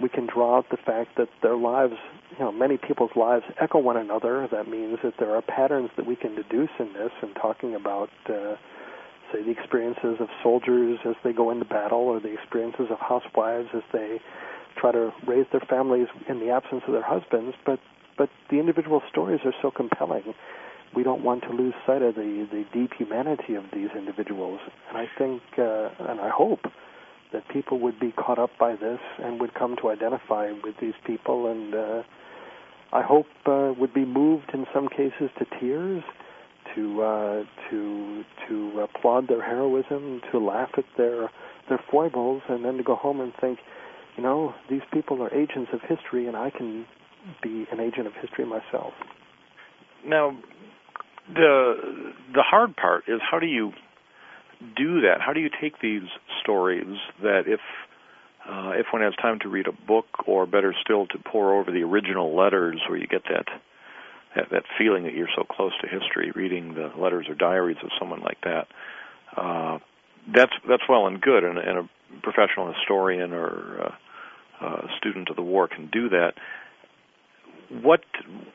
We 0.00 0.08
can 0.08 0.26
draw 0.26 0.56
out 0.56 0.66
the 0.70 0.78
fact 0.78 1.16
that 1.18 1.28
their 1.42 1.56
lives, 1.56 1.94
you 2.32 2.44
know, 2.44 2.52
many 2.52 2.78
people's 2.78 3.10
lives 3.14 3.44
echo 3.60 3.78
one 3.78 3.96
another. 3.96 4.48
That 4.50 4.68
means 4.68 4.98
that 5.02 5.14
there 5.18 5.34
are 5.34 5.42
patterns 5.42 5.90
that 5.96 6.06
we 6.06 6.16
can 6.16 6.34
deduce 6.34 6.70
in 6.78 6.92
this 6.94 7.10
and 7.20 7.34
talking 7.34 7.74
about, 7.74 8.08
uh, 8.28 8.54
say, 9.32 9.42
the 9.42 9.50
experiences 9.50 10.16
of 10.20 10.28
soldiers 10.42 10.98
as 11.04 11.16
they 11.24 11.32
go 11.32 11.50
into 11.50 11.64
battle 11.66 12.00
or 12.00 12.20
the 12.20 12.32
experiences 12.32 12.86
of 12.90 12.98
housewives 12.98 13.68
as 13.74 13.82
they 13.92 14.20
try 14.76 14.92
to 14.92 15.12
raise 15.26 15.46
their 15.52 15.60
families 15.68 16.06
in 16.28 16.38
the 16.40 16.50
absence 16.50 16.82
of 16.86 16.92
their 16.92 17.02
husbands. 17.02 17.54
But, 17.66 17.80
but 18.18 18.28
the 18.50 18.58
individual 18.58 19.00
stories 19.08 19.40
are 19.44 19.54
so 19.62 19.70
compelling 19.70 20.34
we 20.94 21.02
don't 21.02 21.22
want 21.22 21.42
to 21.42 21.50
lose 21.50 21.74
sight 21.86 22.02
of 22.02 22.14
the, 22.14 22.46
the 22.50 22.64
deep 22.72 22.92
humanity 22.96 23.54
of 23.54 23.64
these 23.72 23.90
individuals. 23.96 24.60
And 24.88 24.96
I 24.96 25.06
think, 25.18 25.42
uh, 25.58 25.90
and 26.10 26.20
I 26.20 26.30
hope, 26.30 26.60
that 27.32 27.46
people 27.48 27.78
would 27.80 28.00
be 28.00 28.12
caught 28.12 28.38
up 28.38 28.50
by 28.58 28.74
this 28.74 29.00
and 29.22 29.38
would 29.40 29.52
come 29.54 29.76
to 29.82 29.90
identify 29.90 30.50
with 30.64 30.74
these 30.80 30.94
people, 31.06 31.50
and 31.50 31.74
uh, 31.74 32.02
I 32.90 33.02
hope 33.02 33.26
uh, 33.44 33.74
would 33.78 33.92
be 33.92 34.06
moved 34.06 34.50
in 34.54 34.66
some 34.72 34.88
cases 34.88 35.28
to 35.38 35.44
tears, 35.60 36.02
to 36.74 37.02
uh, 37.02 37.44
to 37.70 38.24
to 38.48 38.80
applaud 38.80 39.28
their 39.28 39.42
heroism, 39.42 40.22
to 40.32 40.38
laugh 40.38 40.70
at 40.78 40.84
their 40.96 41.30
their 41.68 41.80
foibles, 41.90 42.40
and 42.48 42.64
then 42.64 42.78
to 42.78 42.82
go 42.82 42.94
home 42.94 43.20
and 43.20 43.34
think, 43.38 43.58
you 44.16 44.22
know, 44.22 44.54
these 44.70 44.80
people 44.90 45.22
are 45.22 45.32
agents 45.34 45.70
of 45.74 45.80
history, 45.82 46.26
and 46.28 46.36
I 46.36 46.48
can 46.48 46.86
be 47.42 47.66
an 47.70 47.80
agent 47.80 48.06
of 48.06 48.12
history 48.14 48.44
myself. 48.44 48.92
Now, 50.06 50.36
the 51.32 52.12
the 52.32 52.42
hard 52.42 52.76
part 52.76 53.04
is 53.08 53.20
how 53.30 53.38
do 53.38 53.46
you 53.46 53.72
do 54.76 55.02
that? 55.02 55.20
How 55.20 55.32
do 55.32 55.40
you 55.40 55.50
take 55.60 55.80
these 55.80 56.08
stories 56.42 56.96
that 57.22 57.42
if 57.46 57.60
uh, 58.48 58.70
if 58.76 58.86
one 58.92 59.02
has 59.02 59.14
time 59.20 59.38
to 59.40 59.48
read 59.48 59.66
a 59.66 59.86
book, 59.86 60.06
or 60.26 60.46
better 60.46 60.74
still, 60.82 61.06
to 61.08 61.18
pour 61.18 61.60
over 61.60 61.70
the 61.70 61.82
original 61.82 62.34
letters, 62.34 62.80
where 62.88 62.98
you 62.98 63.06
get 63.06 63.24
that, 63.24 63.44
that 64.34 64.46
that 64.50 64.62
feeling 64.78 65.04
that 65.04 65.14
you're 65.14 65.28
so 65.36 65.44
close 65.44 65.72
to 65.82 65.88
history, 65.88 66.32
reading 66.34 66.74
the 66.74 66.90
letters 66.98 67.26
or 67.28 67.34
diaries 67.34 67.76
of 67.82 67.90
someone 67.98 68.20
like 68.20 68.40
that. 68.42 68.66
Uh, 69.36 69.78
that's 70.34 70.52
that's 70.68 70.82
well 70.88 71.06
and 71.06 71.20
good, 71.20 71.44
and, 71.44 71.58
and 71.58 71.78
a 71.78 71.88
professional 72.22 72.72
historian 72.72 73.32
or 73.32 73.80
uh, 73.82 74.64
uh, 74.64 74.86
student 74.98 75.28
of 75.28 75.36
the 75.36 75.42
war 75.42 75.68
can 75.68 75.88
do 75.92 76.08
that 76.08 76.32
what 77.70 78.00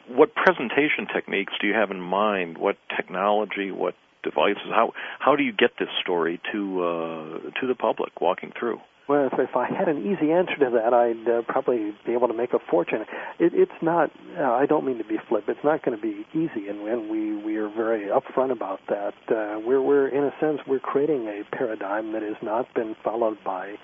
what 0.07 0.33
presentation 0.35 1.07
techniques 1.13 1.53
do 1.61 1.67
you 1.67 1.73
have 1.73 1.91
in 1.91 2.01
mind? 2.01 2.57
What 2.57 2.77
technology? 2.95 3.71
What 3.71 3.95
devices? 4.23 4.69
How 4.69 4.93
how 5.19 5.35
do 5.35 5.43
you 5.43 5.51
get 5.51 5.71
this 5.79 5.89
story 6.01 6.41
to 6.51 6.83
uh, 6.83 7.59
to 7.61 7.67
the 7.67 7.75
public 7.75 8.21
walking 8.21 8.51
through? 8.57 8.79
Well, 9.07 9.29
if, 9.33 9.55
I 9.55 9.67
had 9.67 9.89
an 9.89 9.99
easy 9.99 10.31
answer 10.31 10.55
to 10.55 10.69
that, 10.79 10.93
I'd 10.93 11.27
uh, 11.29 11.41
probably 11.45 11.93
be 12.05 12.13
able 12.13 12.29
to 12.29 12.33
make 12.33 12.53
a 12.53 12.59
fortune. 12.71 13.01
It, 13.37 13.51
it's 13.53 13.81
not. 13.81 14.11
Uh, 14.39 14.43
I 14.43 14.65
don't 14.65 14.85
mean 14.85 14.97
to 14.97 15.03
be 15.03 15.17
flip. 15.27 15.43
It's 15.49 15.59
not 15.61 15.83
going 15.83 15.97
to 15.97 16.01
be 16.01 16.25
easy, 16.31 16.69
and, 16.69 16.87
and 16.87 17.09
we 17.09 17.35
we 17.35 17.57
are 17.57 17.67
very 17.67 18.07
upfront 18.07 18.51
about 18.51 18.79
that. 18.87 19.13
Uh, 19.27 19.59
we're 19.59 19.81
we're 19.81 20.07
in 20.07 20.23
a 20.23 20.31
sense 20.39 20.59
we're 20.65 20.79
creating 20.79 21.27
a 21.27 21.43
paradigm 21.55 22.13
that 22.13 22.21
has 22.21 22.37
not 22.41 22.73
been 22.73 22.95
followed 23.03 23.37
by 23.43 23.75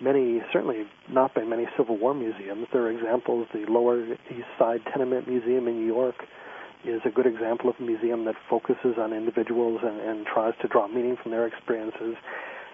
many, 0.00 0.40
certainly 0.52 0.84
not 1.10 1.34
by 1.34 1.44
many 1.44 1.66
Civil 1.76 1.96
War 1.98 2.14
museums. 2.14 2.66
There 2.72 2.82
are 2.82 2.90
examples. 2.90 3.46
The 3.52 3.64
Lower 3.68 4.04
East 4.04 4.48
Side 4.58 4.80
Tenement 4.92 5.28
Museum 5.28 5.68
in 5.68 5.80
New 5.80 5.86
York 5.86 6.14
is 6.84 7.00
a 7.04 7.10
good 7.10 7.26
example 7.26 7.70
of 7.70 7.76
a 7.78 7.82
museum 7.82 8.24
that 8.24 8.36
focuses 8.48 8.94
on 8.98 9.12
individuals 9.12 9.80
and, 9.82 10.00
and 10.00 10.26
tries 10.26 10.54
to 10.62 10.68
draw 10.68 10.86
meaning 10.88 11.16
from 11.20 11.32
their 11.32 11.46
experiences. 11.46 12.14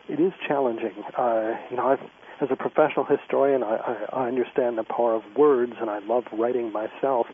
It 0.09 0.21
is 0.21 0.33
challenging. 0.47 1.03
Uh, 1.17 1.53
you 1.71 1.77
know, 1.77 1.87
I've, 1.87 2.01
as 2.41 2.49
a 2.51 2.57
professional 2.57 3.07
historian, 3.07 3.63
I, 3.63 3.77
I, 3.77 4.25
I 4.25 4.29
understand 4.29 4.77
the 4.77 4.85
power 4.85 5.15
of 5.15 5.23
words, 5.37 5.73
and 5.81 5.89
I 5.89 6.01
love 6.01 6.25
writing 6.33 6.73
myself. 6.73 7.27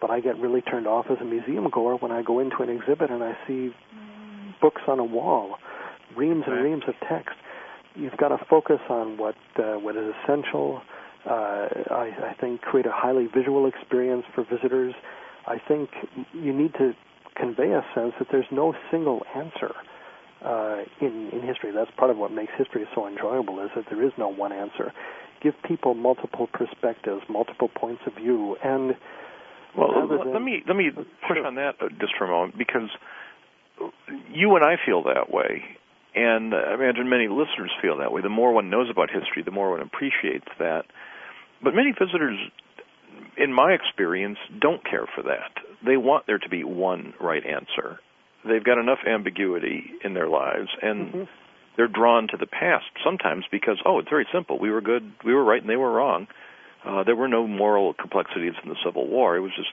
But 0.00 0.10
I 0.10 0.20
get 0.20 0.38
really 0.38 0.62
turned 0.62 0.86
off 0.86 1.06
as 1.10 1.18
a 1.20 1.24
museum 1.24 1.68
goer 1.70 1.96
when 1.96 2.10
I 2.10 2.22
go 2.22 2.40
into 2.40 2.62
an 2.62 2.70
exhibit 2.70 3.10
and 3.10 3.22
I 3.22 3.36
see 3.46 3.70
books 4.60 4.82
on 4.88 4.98
a 4.98 5.04
wall, 5.04 5.56
reams 6.16 6.44
and 6.46 6.64
reams 6.64 6.84
of 6.88 6.94
text 7.06 7.36
you've 7.94 8.16
got 8.16 8.28
to 8.28 8.38
focus 8.48 8.80
on 8.88 9.16
what 9.16 9.36
uh, 9.58 9.74
what 9.74 9.96
is 9.96 10.14
essential. 10.22 10.82
Uh, 11.26 11.68
I, 11.90 12.30
I 12.30 12.36
think 12.40 12.62
create 12.62 12.86
a 12.86 12.92
highly 12.92 13.26
visual 13.26 13.66
experience 13.66 14.24
for 14.34 14.44
visitors. 14.44 14.94
I 15.46 15.58
think 15.58 15.90
you 16.32 16.52
need 16.52 16.72
to 16.74 16.92
convey 17.36 17.72
a 17.72 17.84
sense 17.94 18.14
that 18.18 18.28
there's 18.30 18.50
no 18.50 18.74
single 18.90 19.22
answer 19.34 19.72
uh, 20.44 20.84
in 21.00 21.30
in 21.32 21.42
history. 21.42 21.72
That's 21.74 21.90
part 21.96 22.10
of 22.10 22.16
what 22.16 22.32
makes 22.32 22.52
history 22.56 22.86
so 22.94 23.06
enjoyable 23.06 23.60
is 23.60 23.70
that 23.76 23.84
there 23.90 24.02
is 24.04 24.12
no 24.18 24.28
one 24.28 24.52
answer. 24.52 24.92
Give 25.42 25.54
people 25.66 25.94
multiple 25.94 26.48
perspectives, 26.52 27.22
multiple 27.28 27.68
points 27.68 28.02
of 28.06 28.14
view, 28.14 28.56
and 28.62 28.94
well, 29.76 30.06
let, 30.08 30.26
let 30.26 30.42
me 30.42 30.62
let 30.66 30.76
me 30.76 30.90
push 30.90 31.38
on 31.44 31.54
that 31.56 31.76
uh, 31.80 31.88
just 32.00 32.12
for 32.18 32.24
a 32.24 32.28
moment 32.28 32.58
because 32.58 32.90
you 34.32 34.54
and 34.56 34.64
I 34.64 34.76
feel 34.84 35.02
that 35.04 35.32
way, 35.32 35.62
and 36.14 36.54
I 36.54 36.74
imagine 36.74 37.08
many 37.08 37.28
listeners 37.28 37.70
feel 37.80 37.98
that 37.98 38.12
way. 38.12 38.22
The 38.22 38.28
more 38.28 38.52
one 38.52 38.70
knows 38.70 38.88
about 38.90 39.10
history, 39.10 39.42
the 39.44 39.50
more 39.50 39.70
one 39.70 39.80
appreciates 39.80 40.48
that. 40.58 40.84
But 41.62 41.74
many 41.74 41.92
visitors, 41.92 42.38
in 43.36 43.52
my 43.52 43.72
experience, 43.72 44.38
don't 44.60 44.84
care 44.84 45.06
for 45.14 45.22
that. 45.22 45.52
They 45.84 45.96
want 45.96 46.26
there 46.26 46.38
to 46.38 46.48
be 46.48 46.64
one 46.64 47.14
right 47.20 47.44
answer. 47.44 48.00
They've 48.44 48.64
got 48.64 48.78
enough 48.78 49.00
ambiguity 49.06 49.84
in 50.02 50.14
their 50.14 50.28
lives, 50.28 50.68
and 50.82 51.06
mm-hmm. 51.06 51.22
they're 51.76 51.88
drawn 51.88 52.28
to 52.28 52.36
the 52.38 52.46
past 52.46 52.86
sometimes 53.04 53.44
because, 53.50 53.78
oh, 53.84 53.98
it's 53.98 54.08
very 54.08 54.26
simple. 54.32 54.58
We 54.58 54.70
were 54.70 54.80
good, 54.80 55.12
we 55.24 55.34
were 55.34 55.44
right, 55.44 55.60
and 55.60 55.70
they 55.70 55.76
were 55.76 55.92
wrong. 55.92 56.26
Uh, 56.84 57.04
there 57.04 57.16
were 57.16 57.28
no 57.28 57.46
moral 57.46 57.92
complexities 57.92 58.54
in 58.62 58.70
the 58.70 58.76
Civil 58.84 59.06
War. 59.06 59.36
It 59.36 59.40
was 59.40 59.52
just 59.54 59.68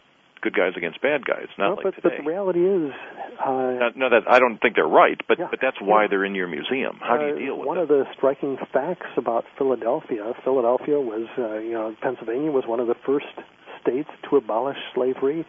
good 0.47 0.55
guys 0.55 0.73
against 0.77 1.01
bad 1.01 1.25
guys, 1.25 1.47
not 1.57 1.67
well, 1.67 1.75
like 1.75 1.83
but, 1.83 1.95
today. 1.95 2.15
But 2.17 2.23
the 2.23 2.29
reality 2.29 2.63
is, 2.63 2.91
uh, 3.39 3.91
no, 3.95 4.09
that 4.09 4.23
I 4.29 4.39
don't 4.39 4.57
think 4.59 4.75
they're 4.75 4.87
right, 4.87 5.19
but 5.27 5.39
yeah, 5.39 5.47
but 5.49 5.59
that's 5.61 5.77
why 5.81 6.03
yeah. 6.03 6.07
they're 6.09 6.25
in 6.25 6.35
your 6.35 6.47
museum. 6.47 6.99
How 7.01 7.15
uh, 7.15 7.17
do 7.19 7.27
you 7.27 7.47
deal 7.47 7.57
with 7.57 7.67
one 7.67 7.77
it? 7.77 7.81
of 7.83 7.87
the 7.89 8.05
striking 8.15 8.57
facts 8.71 9.11
about 9.17 9.43
Philadelphia? 9.57 10.33
Philadelphia 10.43 10.99
was, 10.99 11.27
uh, 11.37 11.59
you 11.59 11.73
know, 11.73 11.95
Pennsylvania 12.01 12.51
was 12.51 12.63
one 12.65 12.79
of 12.79 12.87
the 12.87 12.95
first 13.05 13.25
states 13.81 14.09
to 14.29 14.37
abolish 14.37 14.77
slavery. 14.95 15.45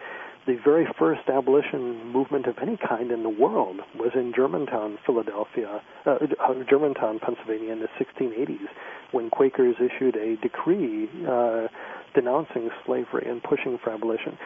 The 0.47 0.57
very 0.64 0.87
first 0.99 1.28
abolition 1.28 2.11
movement 2.11 2.47
of 2.47 2.57
any 2.62 2.78
kind 2.78 3.11
in 3.11 3.23
the 3.23 3.28
world 3.28 3.81
was 3.95 4.12
in 4.14 4.33
Germantown, 4.35 4.99
Philadelphia, 5.05 5.83
uh, 6.07 6.11
uh 6.11 6.55
Germantown, 6.69 7.21
Pennsylvania, 7.21 7.73
in 7.73 7.81
the 7.81 7.88
1680s, 8.00 8.67
when 9.12 9.28
Quakers 9.28 9.76
issued 9.76 10.17
a 10.17 10.37
decree 10.40 11.09
uh, 11.28 11.69
denouncing 12.14 12.71
slavery 12.87 13.26
and 13.28 13.43
pushing 13.43 13.78
for 13.83 13.90
abolition. 13.93 14.38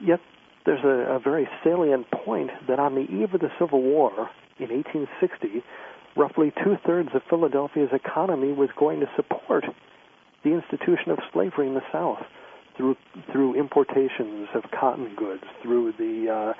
Yet 0.00 0.20
there's 0.66 0.84
a, 0.84 1.14
a 1.14 1.18
very 1.18 1.48
salient 1.62 2.10
point 2.10 2.50
that 2.68 2.78
on 2.78 2.94
the 2.94 3.02
eve 3.02 3.34
of 3.34 3.40
the 3.40 3.50
Civil 3.58 3.82
War 3.82 4.30
in 4.58 4.70
1860, 4.70 5.62
roughly 6.16 6.52
two 6.62 6.76
thirds 6.86 7.10
of 7.14 7.22
Philadelphia's 7.28 7.90
economy 7.92 8.52
was 8.52 8.70
going 8.78 9.00
to 9.00 9.06
support 9.16 9.64
the 10.42 10.50
institution 10.50 11.10
of 11.10 11.18
slavery 11.32 11.66
in 11.68 11.74
the 11.74 11.82
South 11.92 12.22
through 12.76 12.96
through 13.32 13.54
importations 13.54 14.48
of 14.54 14.64
cotton 14.70 15.14
goods, 15.16 15.44
through 15.62 15.92
the 15.98 16.30
uh, 16.30 16.52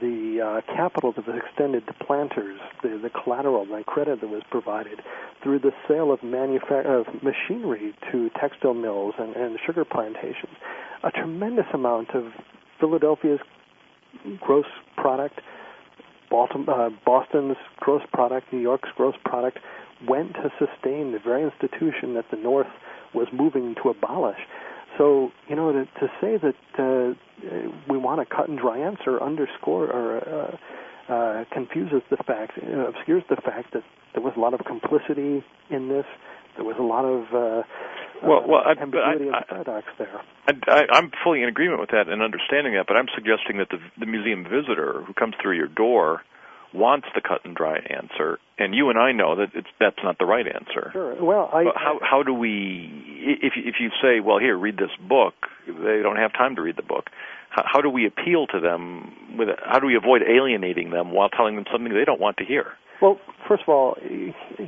the 0.00 0.40
uh, 0.40 0.74
capital 0.74 1.12
that 1.12 1.26
was 1.26 1.36
extended 1.36 1.86
to 1.86 1.92
planters, 2.04 2.58
the, 2.82 2.98
the 3.02 3.10
collateral, 3.10 3.66
the 3.66 3.82
credit 3.86 4.20
that 4.20 4.28
was 4.30 4.42
provided 4.50 5.00
through 5.42 5.58
the 5.58 5.72
sale 5.86 6.10
of, 6.10 6.22
manufa- 6.22 6.88
of 6.88 7.06
machinery 7.22 7.94
to 8.10 8.30
textile 8.40 8.72
mills 8.74 9.14
and, 9.18 9.36
and 9.36 9.58
sugar 9.66 9.84
plantations. 9.84 10.56
A 11.02 11.10
tremendous 11.10 11.66
amount 11.74 12.10
of 12.14 12.32
Philadelphia's 12.80 13.40
gross 14.40 14.66
product, 14.96 15.40
uh, 16.32 16.90
Boston's 17.04 17.56
gross 17.78 18.02
product, 18.12 18.52
New 18.52 18.60
York's 18.60 18.88
gross 18.96 19.14
product 19.24 19.58
went 20.08 20.34
to 20.34 20.50
sustain 20.58 21.12
the 21.12 21.18
very 21.18 21.42
institution 21.42 22.14
that 22.14 22.24
the 22.30 22.36
North 22.36 22.66
was 23.14 23.28
moving 23.32 23.74
to 23.82 23.90
abolish. 23.90 24.38
So, 24.98 25.32
you 25.48 25.56
know, 25.56 25.72
to, 25.72 25.84
to 25.84 26.08
say 26.20 26.36
that 26.36 26.54
uh, 26.78 27.14
we 27.88 27.98
want 27.98 28.20
a 28.20 28.26
cut 28.26 28.48
and 28.48 28.58
dry 28.58 28.78
answer 28.78 29.22
underscore 29.22 29.90
or 29.90 30.58
uh, 31.08 31.12
uh, 31.12 31.44
confuses 31.52 32.02
the 32.10 32.16
fact, 32.16 32.52
uh, 32.58 32.88
obscures 32.88 33.22
the 33.28 33.36
fact 33.36 33.72
that 33.74 33.82
there 34.14 34.22
was 34.22 34.32
a 34.36 34.40
lot 34.40 34.54
of 34.54 34.60
complicity 34.64 35.44
in 35.70 35.88
this. 35.88 36.06
There 36.56 36.64
was 36.64 36.76
a 36.78 36.82
lot 36.82 37.04
of 37.04 37.22
uh, 37.34 37.62
well, 38.22 38.44
well, 38.46 38.62
I, 38.64 38.80
ambiguity 38.80 39.30
I, 39.30 39.38
and 39.38 39.46
paradox 39.48 39.86
there. 39.98 40.20
I, 40.68 40.82
I'm 40.92 41.10
fully 41.22 41.42
in 41.42 41.48
agreement 41.48 41.80
with 41.80 41.90
that 41.90 42.08
and 42.08 42.22
understanding 42.22 42.74
that, 42.74 42.86
but 42.86 42.96
I'm 42.96 43.08
suggesting 43.14 43.58
that 43.58 43.68
the, 43.70 43.78
the 43.98 44.06
museum 44.06 44.44
visitor 44.44 45.02
who 45.06 45.12
comes 45.12 45.34
through 45.40 45.56
your 45.56 45.68
door 45.68 46.22
wants 46.72 47.06
the 47.14 47.20
cut 47.20 47.44
and 47.44 47.54
dry 47.54 47.78
answer, 47.78 48.38
and 48.58 48.74
you 48.74 48.90
and 48.90 48.98
I 48.98 49.12
know 49.12 49.36
that 49.36 49.54
it's 49.54 49.68
that's 49.78 50.02
not 50.02 50.18
the 50.18 50.26
right 50.26 50.46
answer. 50.46 50.90
Sure. 50.92 51.22
Well, 51.22 51.48
I, 51.52 51.64
how 51.74 52.00
how 52.02 52.22
do 52.22 52.34
we 52.34 52.90
if 53.20 53.52
if 53.56 53.76
you 53.78 53.90
say, 54.02 54.20
well, 54.20 54.38
here, 54.38 54.58
read 54.58 54.76
this 54.76 54.90
book, 55.08 55.34
they 55.66 56.02
don't 56.02 56.16
have 56.16 56.32
time 56.32 56.56
to 56.56 56.62
read 56.62 56.76
the 56.76 56.82
book. 56.82 57.06
How, 57.50 57.62
how 57.72 57.80
do 57.80 57.88
we 57.88 58.06
appeal 58.06 58.46
to 58.48 58.60
them? 58.60 59.36
With 59.38 59.48
how 59.64 59.78
do 59.78 59.86
we 59.86 59.96
avoid 59.96 60.22
alienating 60.22 60.90
them 60.90 61.12
while 61.12 61.28
telling 61.28 61.54
them 61.54 61.64
something 61.70 61.92
they 61.94 62.04
don't 62.04 62.20
want 62.20 62.38
to 62.38 62.44
hear? 62.44 62.72
Well, 63.04 63.20
first 63.46 63.64
of 63.64 63.68
all, 63.68 63.98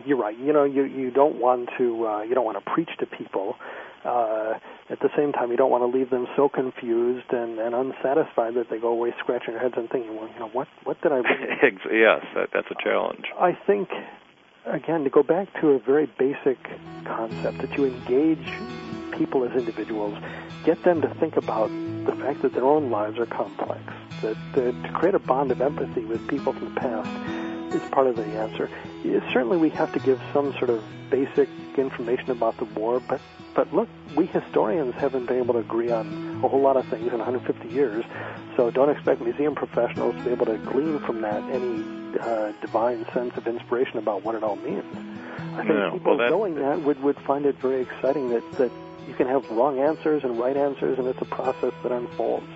you're 0.05 0.19
right. 0.19 0.39
You 0.39 0.53
know, 0.53 0.65
you 0.65 0.85
you 0.85 1.11
don't 1.11 1.41
want 1.41 1.71
to 1.79 2.07
uh, 2.07 2.21
you 2.21 2.35
don't 2.35 2.45
want 2.45 2.63
to 2.63 2.71
preach 2.71 2.91
to 2.99 3.07
people. 3.07 3.57
Uh, 4.05 4.59
at 4.91 5.01
the 5.01 5.09
same 5.17 5.33
time, 5.33 5.51
you 5.51 5.57
don't 5.57 5.71
want 5.71 5.91
to 5.91 5.99
leave 5.99 6.11
them 6.11 6.27
so 6.37 6.47
confused 6.47 7.33
and, 7.33 7.59
and 7.59 7.75
unsatisfied 7.75 8.55
that 8.55 8.67
they 8.69 8.79
go 8.79 8.89
away 8.89 9.15
scratching 9.19 9.55
their 9.55 9.63
heads 9.63 9.75
and 9.79 9.89
thinking, 9.89 10.15
well, 10.15 10.29
you 10.29 10.39
know, 10.39 10.49
what 10.49 10.69
what 10.85 11.01
did 11.01 11.13
I? 11.13 11.17
Really 11.17 11.47
yes, 11.91 12.27
that, 12.35 12.51
that's 12.53 12.69
a 12.71 12.75
challenge. 12.85 13.25
I 13.41 13.57
think, 13.67 13.89
again, 14.67 15.05
to 15.05 15.11
go 15.11 15.23
back 15.23 15.49
to 15.63 15.71
a 15.71 15.79
very 15.79 16.05
basic 16.19 16.59
concept 17.07 17.57
that 17.63 17.73
you 17.79 17.87
engage 17.87 18.47
people 19.17 19.45
as 19.45 19.57
individuals, 19.57 20.15
get 20.65 20.83
them 20.85 21.01
to 21.01 21.09
think 21.15 21.39
about 21.39 21.71
the 22.05 22.15
fact 22.21 22.43
that 22.43 22.53
their 22.53 22.67
own 22.67 22.91
lives 22.91 23.19
are 23.19 23.25
complex, 23.25 23.81
that, 24.21 24.37
that 24.55 24.73
to 24.83 24.93
create 24.93 25.15
a 25.15 25.19
bond 25.21 25.51
of 25.51 25.63
empathy 25.63 26.05
with 26.05 26.29
people 26.29 26.53
from 26.53 26.75
the 26.75 26.81
past 26.81 27.36
is 27.77 27.91
part 27.91 28.07
of 28.07 28.17
the 28.17 28.25
answer. 28.25 28.69
Certainly, 29.33 29.59
we 29.59 29.71
have 29.71 29.93
to 29.93 30.01
give 30.01 30.21
some 30.33 30.53
sort 30.55 30.71
of 30.71 30.83
basic 31.11 31.49
information 31.77 32.31
about 32.31 32.57
the 32.59 32.65
war, 32.65 33.01
but 33.01 33.21
but 33.55 33.73
look, 33.73 33.89
we 34.15 34.27
historians 34.27 34.95
haven't 34.95 35.27
been 35.27 35.39
able 35.39 35.55
to 35.55 35.61
agree 35.61 35.91
on 35.91 36.41
a 36.45 36.49
whole 36.49 36.61
lot 36.61 36.77
of 36.77 36.87
things 36.89 37.07
in 37.07 37.19
150 37.19 37.69
years, 37.69 38.05
so 38.57 38.71
don't 38.71 38.91
expect 38.91 39.21
museum 39.21 39.55
professionals 39.55 40.15
to 40.17 40.23
be 40.25 40.31
able 40.31 40.47
to 40.47 40.59
glean 40.59 40.99
from 41.01 41.23
that 41.23 41.43
any 41.51 41.85
uh, 42.21 42.53
divine 42.61 43.07
sense 43.13 43.37
of 43.37 43.47
inspiration 43.47 43.99
about 43.99 44.23
what 44.25 44.35
it 44.35 44.43
all 44.43 44.57
means. 44.57 44.85
I 45.55 45.65
think 45.65 45.69
no, 45.69 45.91
people 45.93 46.17
well, 46.17 46.19
that, 46.19 46.31
knowing 46.31 46.55
that 46.57 46.83
would 46.83 47.03
would 47.03 47.19
find 47.21 47.47
it 47.47 47.57
very 47.57 47.83
exciting 47.83 48.31
that 48.31 48.53
that 48.59 48.71
you 49.09 49.15
can 49.15 49.27
have 49.27 49.49
wrong 49.51 49.79
answers 49.79 50.25
and 50.25 50.39
right 50.39 50.57
answers, 50.57 50.99
and 50.99 51.07
it's 51.09 51.23
a 51.23 51.27
process 51.27 51.73
that 51.83 51.93
unfolds. 51.93 52.47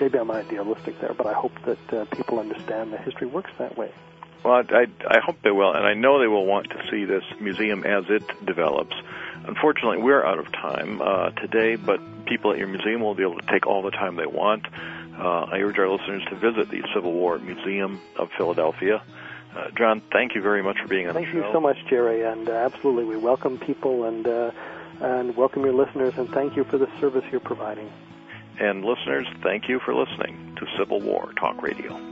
Maybe 0.00 0.18
I'm 0.18 0.30
idealistic 0.30 0.98
there, 1.00 1.12
but 1.12 1.26
I 1.26 1.34
hope 1.34 1.52
that 1.66 1.92
uh, 1.92 2.04
people 2.06 2.38
understand 2.38 2.92
that 2.92 3.02
history 3.02 3.26
works 3.26 3.50
that 3.58 3.76
way. 3.76 3.92
Well, 4.44 4.64
I, 4.70 4.86
I 5.06 5.18
hope 5.20 5.36
they 5.42 5.50
will, 5.50 5.72
and 5.72 5.86
I 5.86 5.94
know 5.94 6.18
they 6.18 6.26
will 6.26 6.46
want 6.46 6.70
to 6.70 6.82
see 6.90 7.04
this 7.04 7.24
museum 7.40 7.84
as 7.84 8.04
it 8.08 8.22
develops. 8.46 8.94
Unfortunately, 9.44 9.98
we're 9.98 10.24
out 10.24 10.38
of 10.38 10.50
time 10.52 11.00
uh, 11.02 11.30
today, 11.30 11.76
but 11.76 12.00
people 12.26 12.52
at 12.52 12.58
your 12.58 12.68
museum 12.68 13.00
will 13.00 13.14
be 13.14 13.22
able 13.22 13.38
to 13.38 13.46
take 13.46 13.66
all 13.66 13.82
the 13.82 13.90
time 13.90 14.16
they 14.16 14.26
want. 14.26 14.66
Uh, 15.18 15.46
I 15.50 15.58
urge 15.58 15.78
our 15.78 15.88
listeners 15.88 16.22
to 16.30 16.36
visit 16.36 16.70
the 16.70 16.82
Civil 16.94 17.12
War 17.12 17.38
Museum 17.38 18.00
of 18.16 18.30
Philadelphia. 18.36 19.02
Uh, 19.54 19.70
John, 19.76 20.00
thank 20.12 20.34
you 20.34 20.40
very 20.40 20.62
much 20.62 20.78
for 20.80 20.88
being 20.88 21.08
on 21.08 21.14
thank 21.14 21.26
the 21.26 21.32
show. 21.32 21.40
Thank 21.40 21.46
you 21.48 21.52
so 21.52 21.60
much, 21.60 21.76
Jerry, 21.88 22.22
and 22.22 22.48
uh, 22.48 22.52
absolutely, 22.52 23.04
we 23.04 23.16
welcome 23.16 23.58
people 23.58 24.04
and 24.04 24.26
uh, 24.26 24.52
and 25.00 25.36
welcome 25.36 25.64
your 25.64 25.72
listeners, 25.74 26.14
and 26.16 26.28
thank 26.30 26.56
you 26.56 26.64
for 26.64 26.78
the 26.78 26.88
service 27.00 27.24
you're 27.30 27.40
providing. 27.40 27.90
And 28.58 28.84
listeners, 28.84 29.26
thank 29.42 29.68
you 29.68 29.80
for 29.80 29.94
listening 29.94 30.54
to 30.56 30.66
Civil 30.78 31.00
War 31.00 31.32
Talk 31.38 31.62
Radio. 31.62 32.09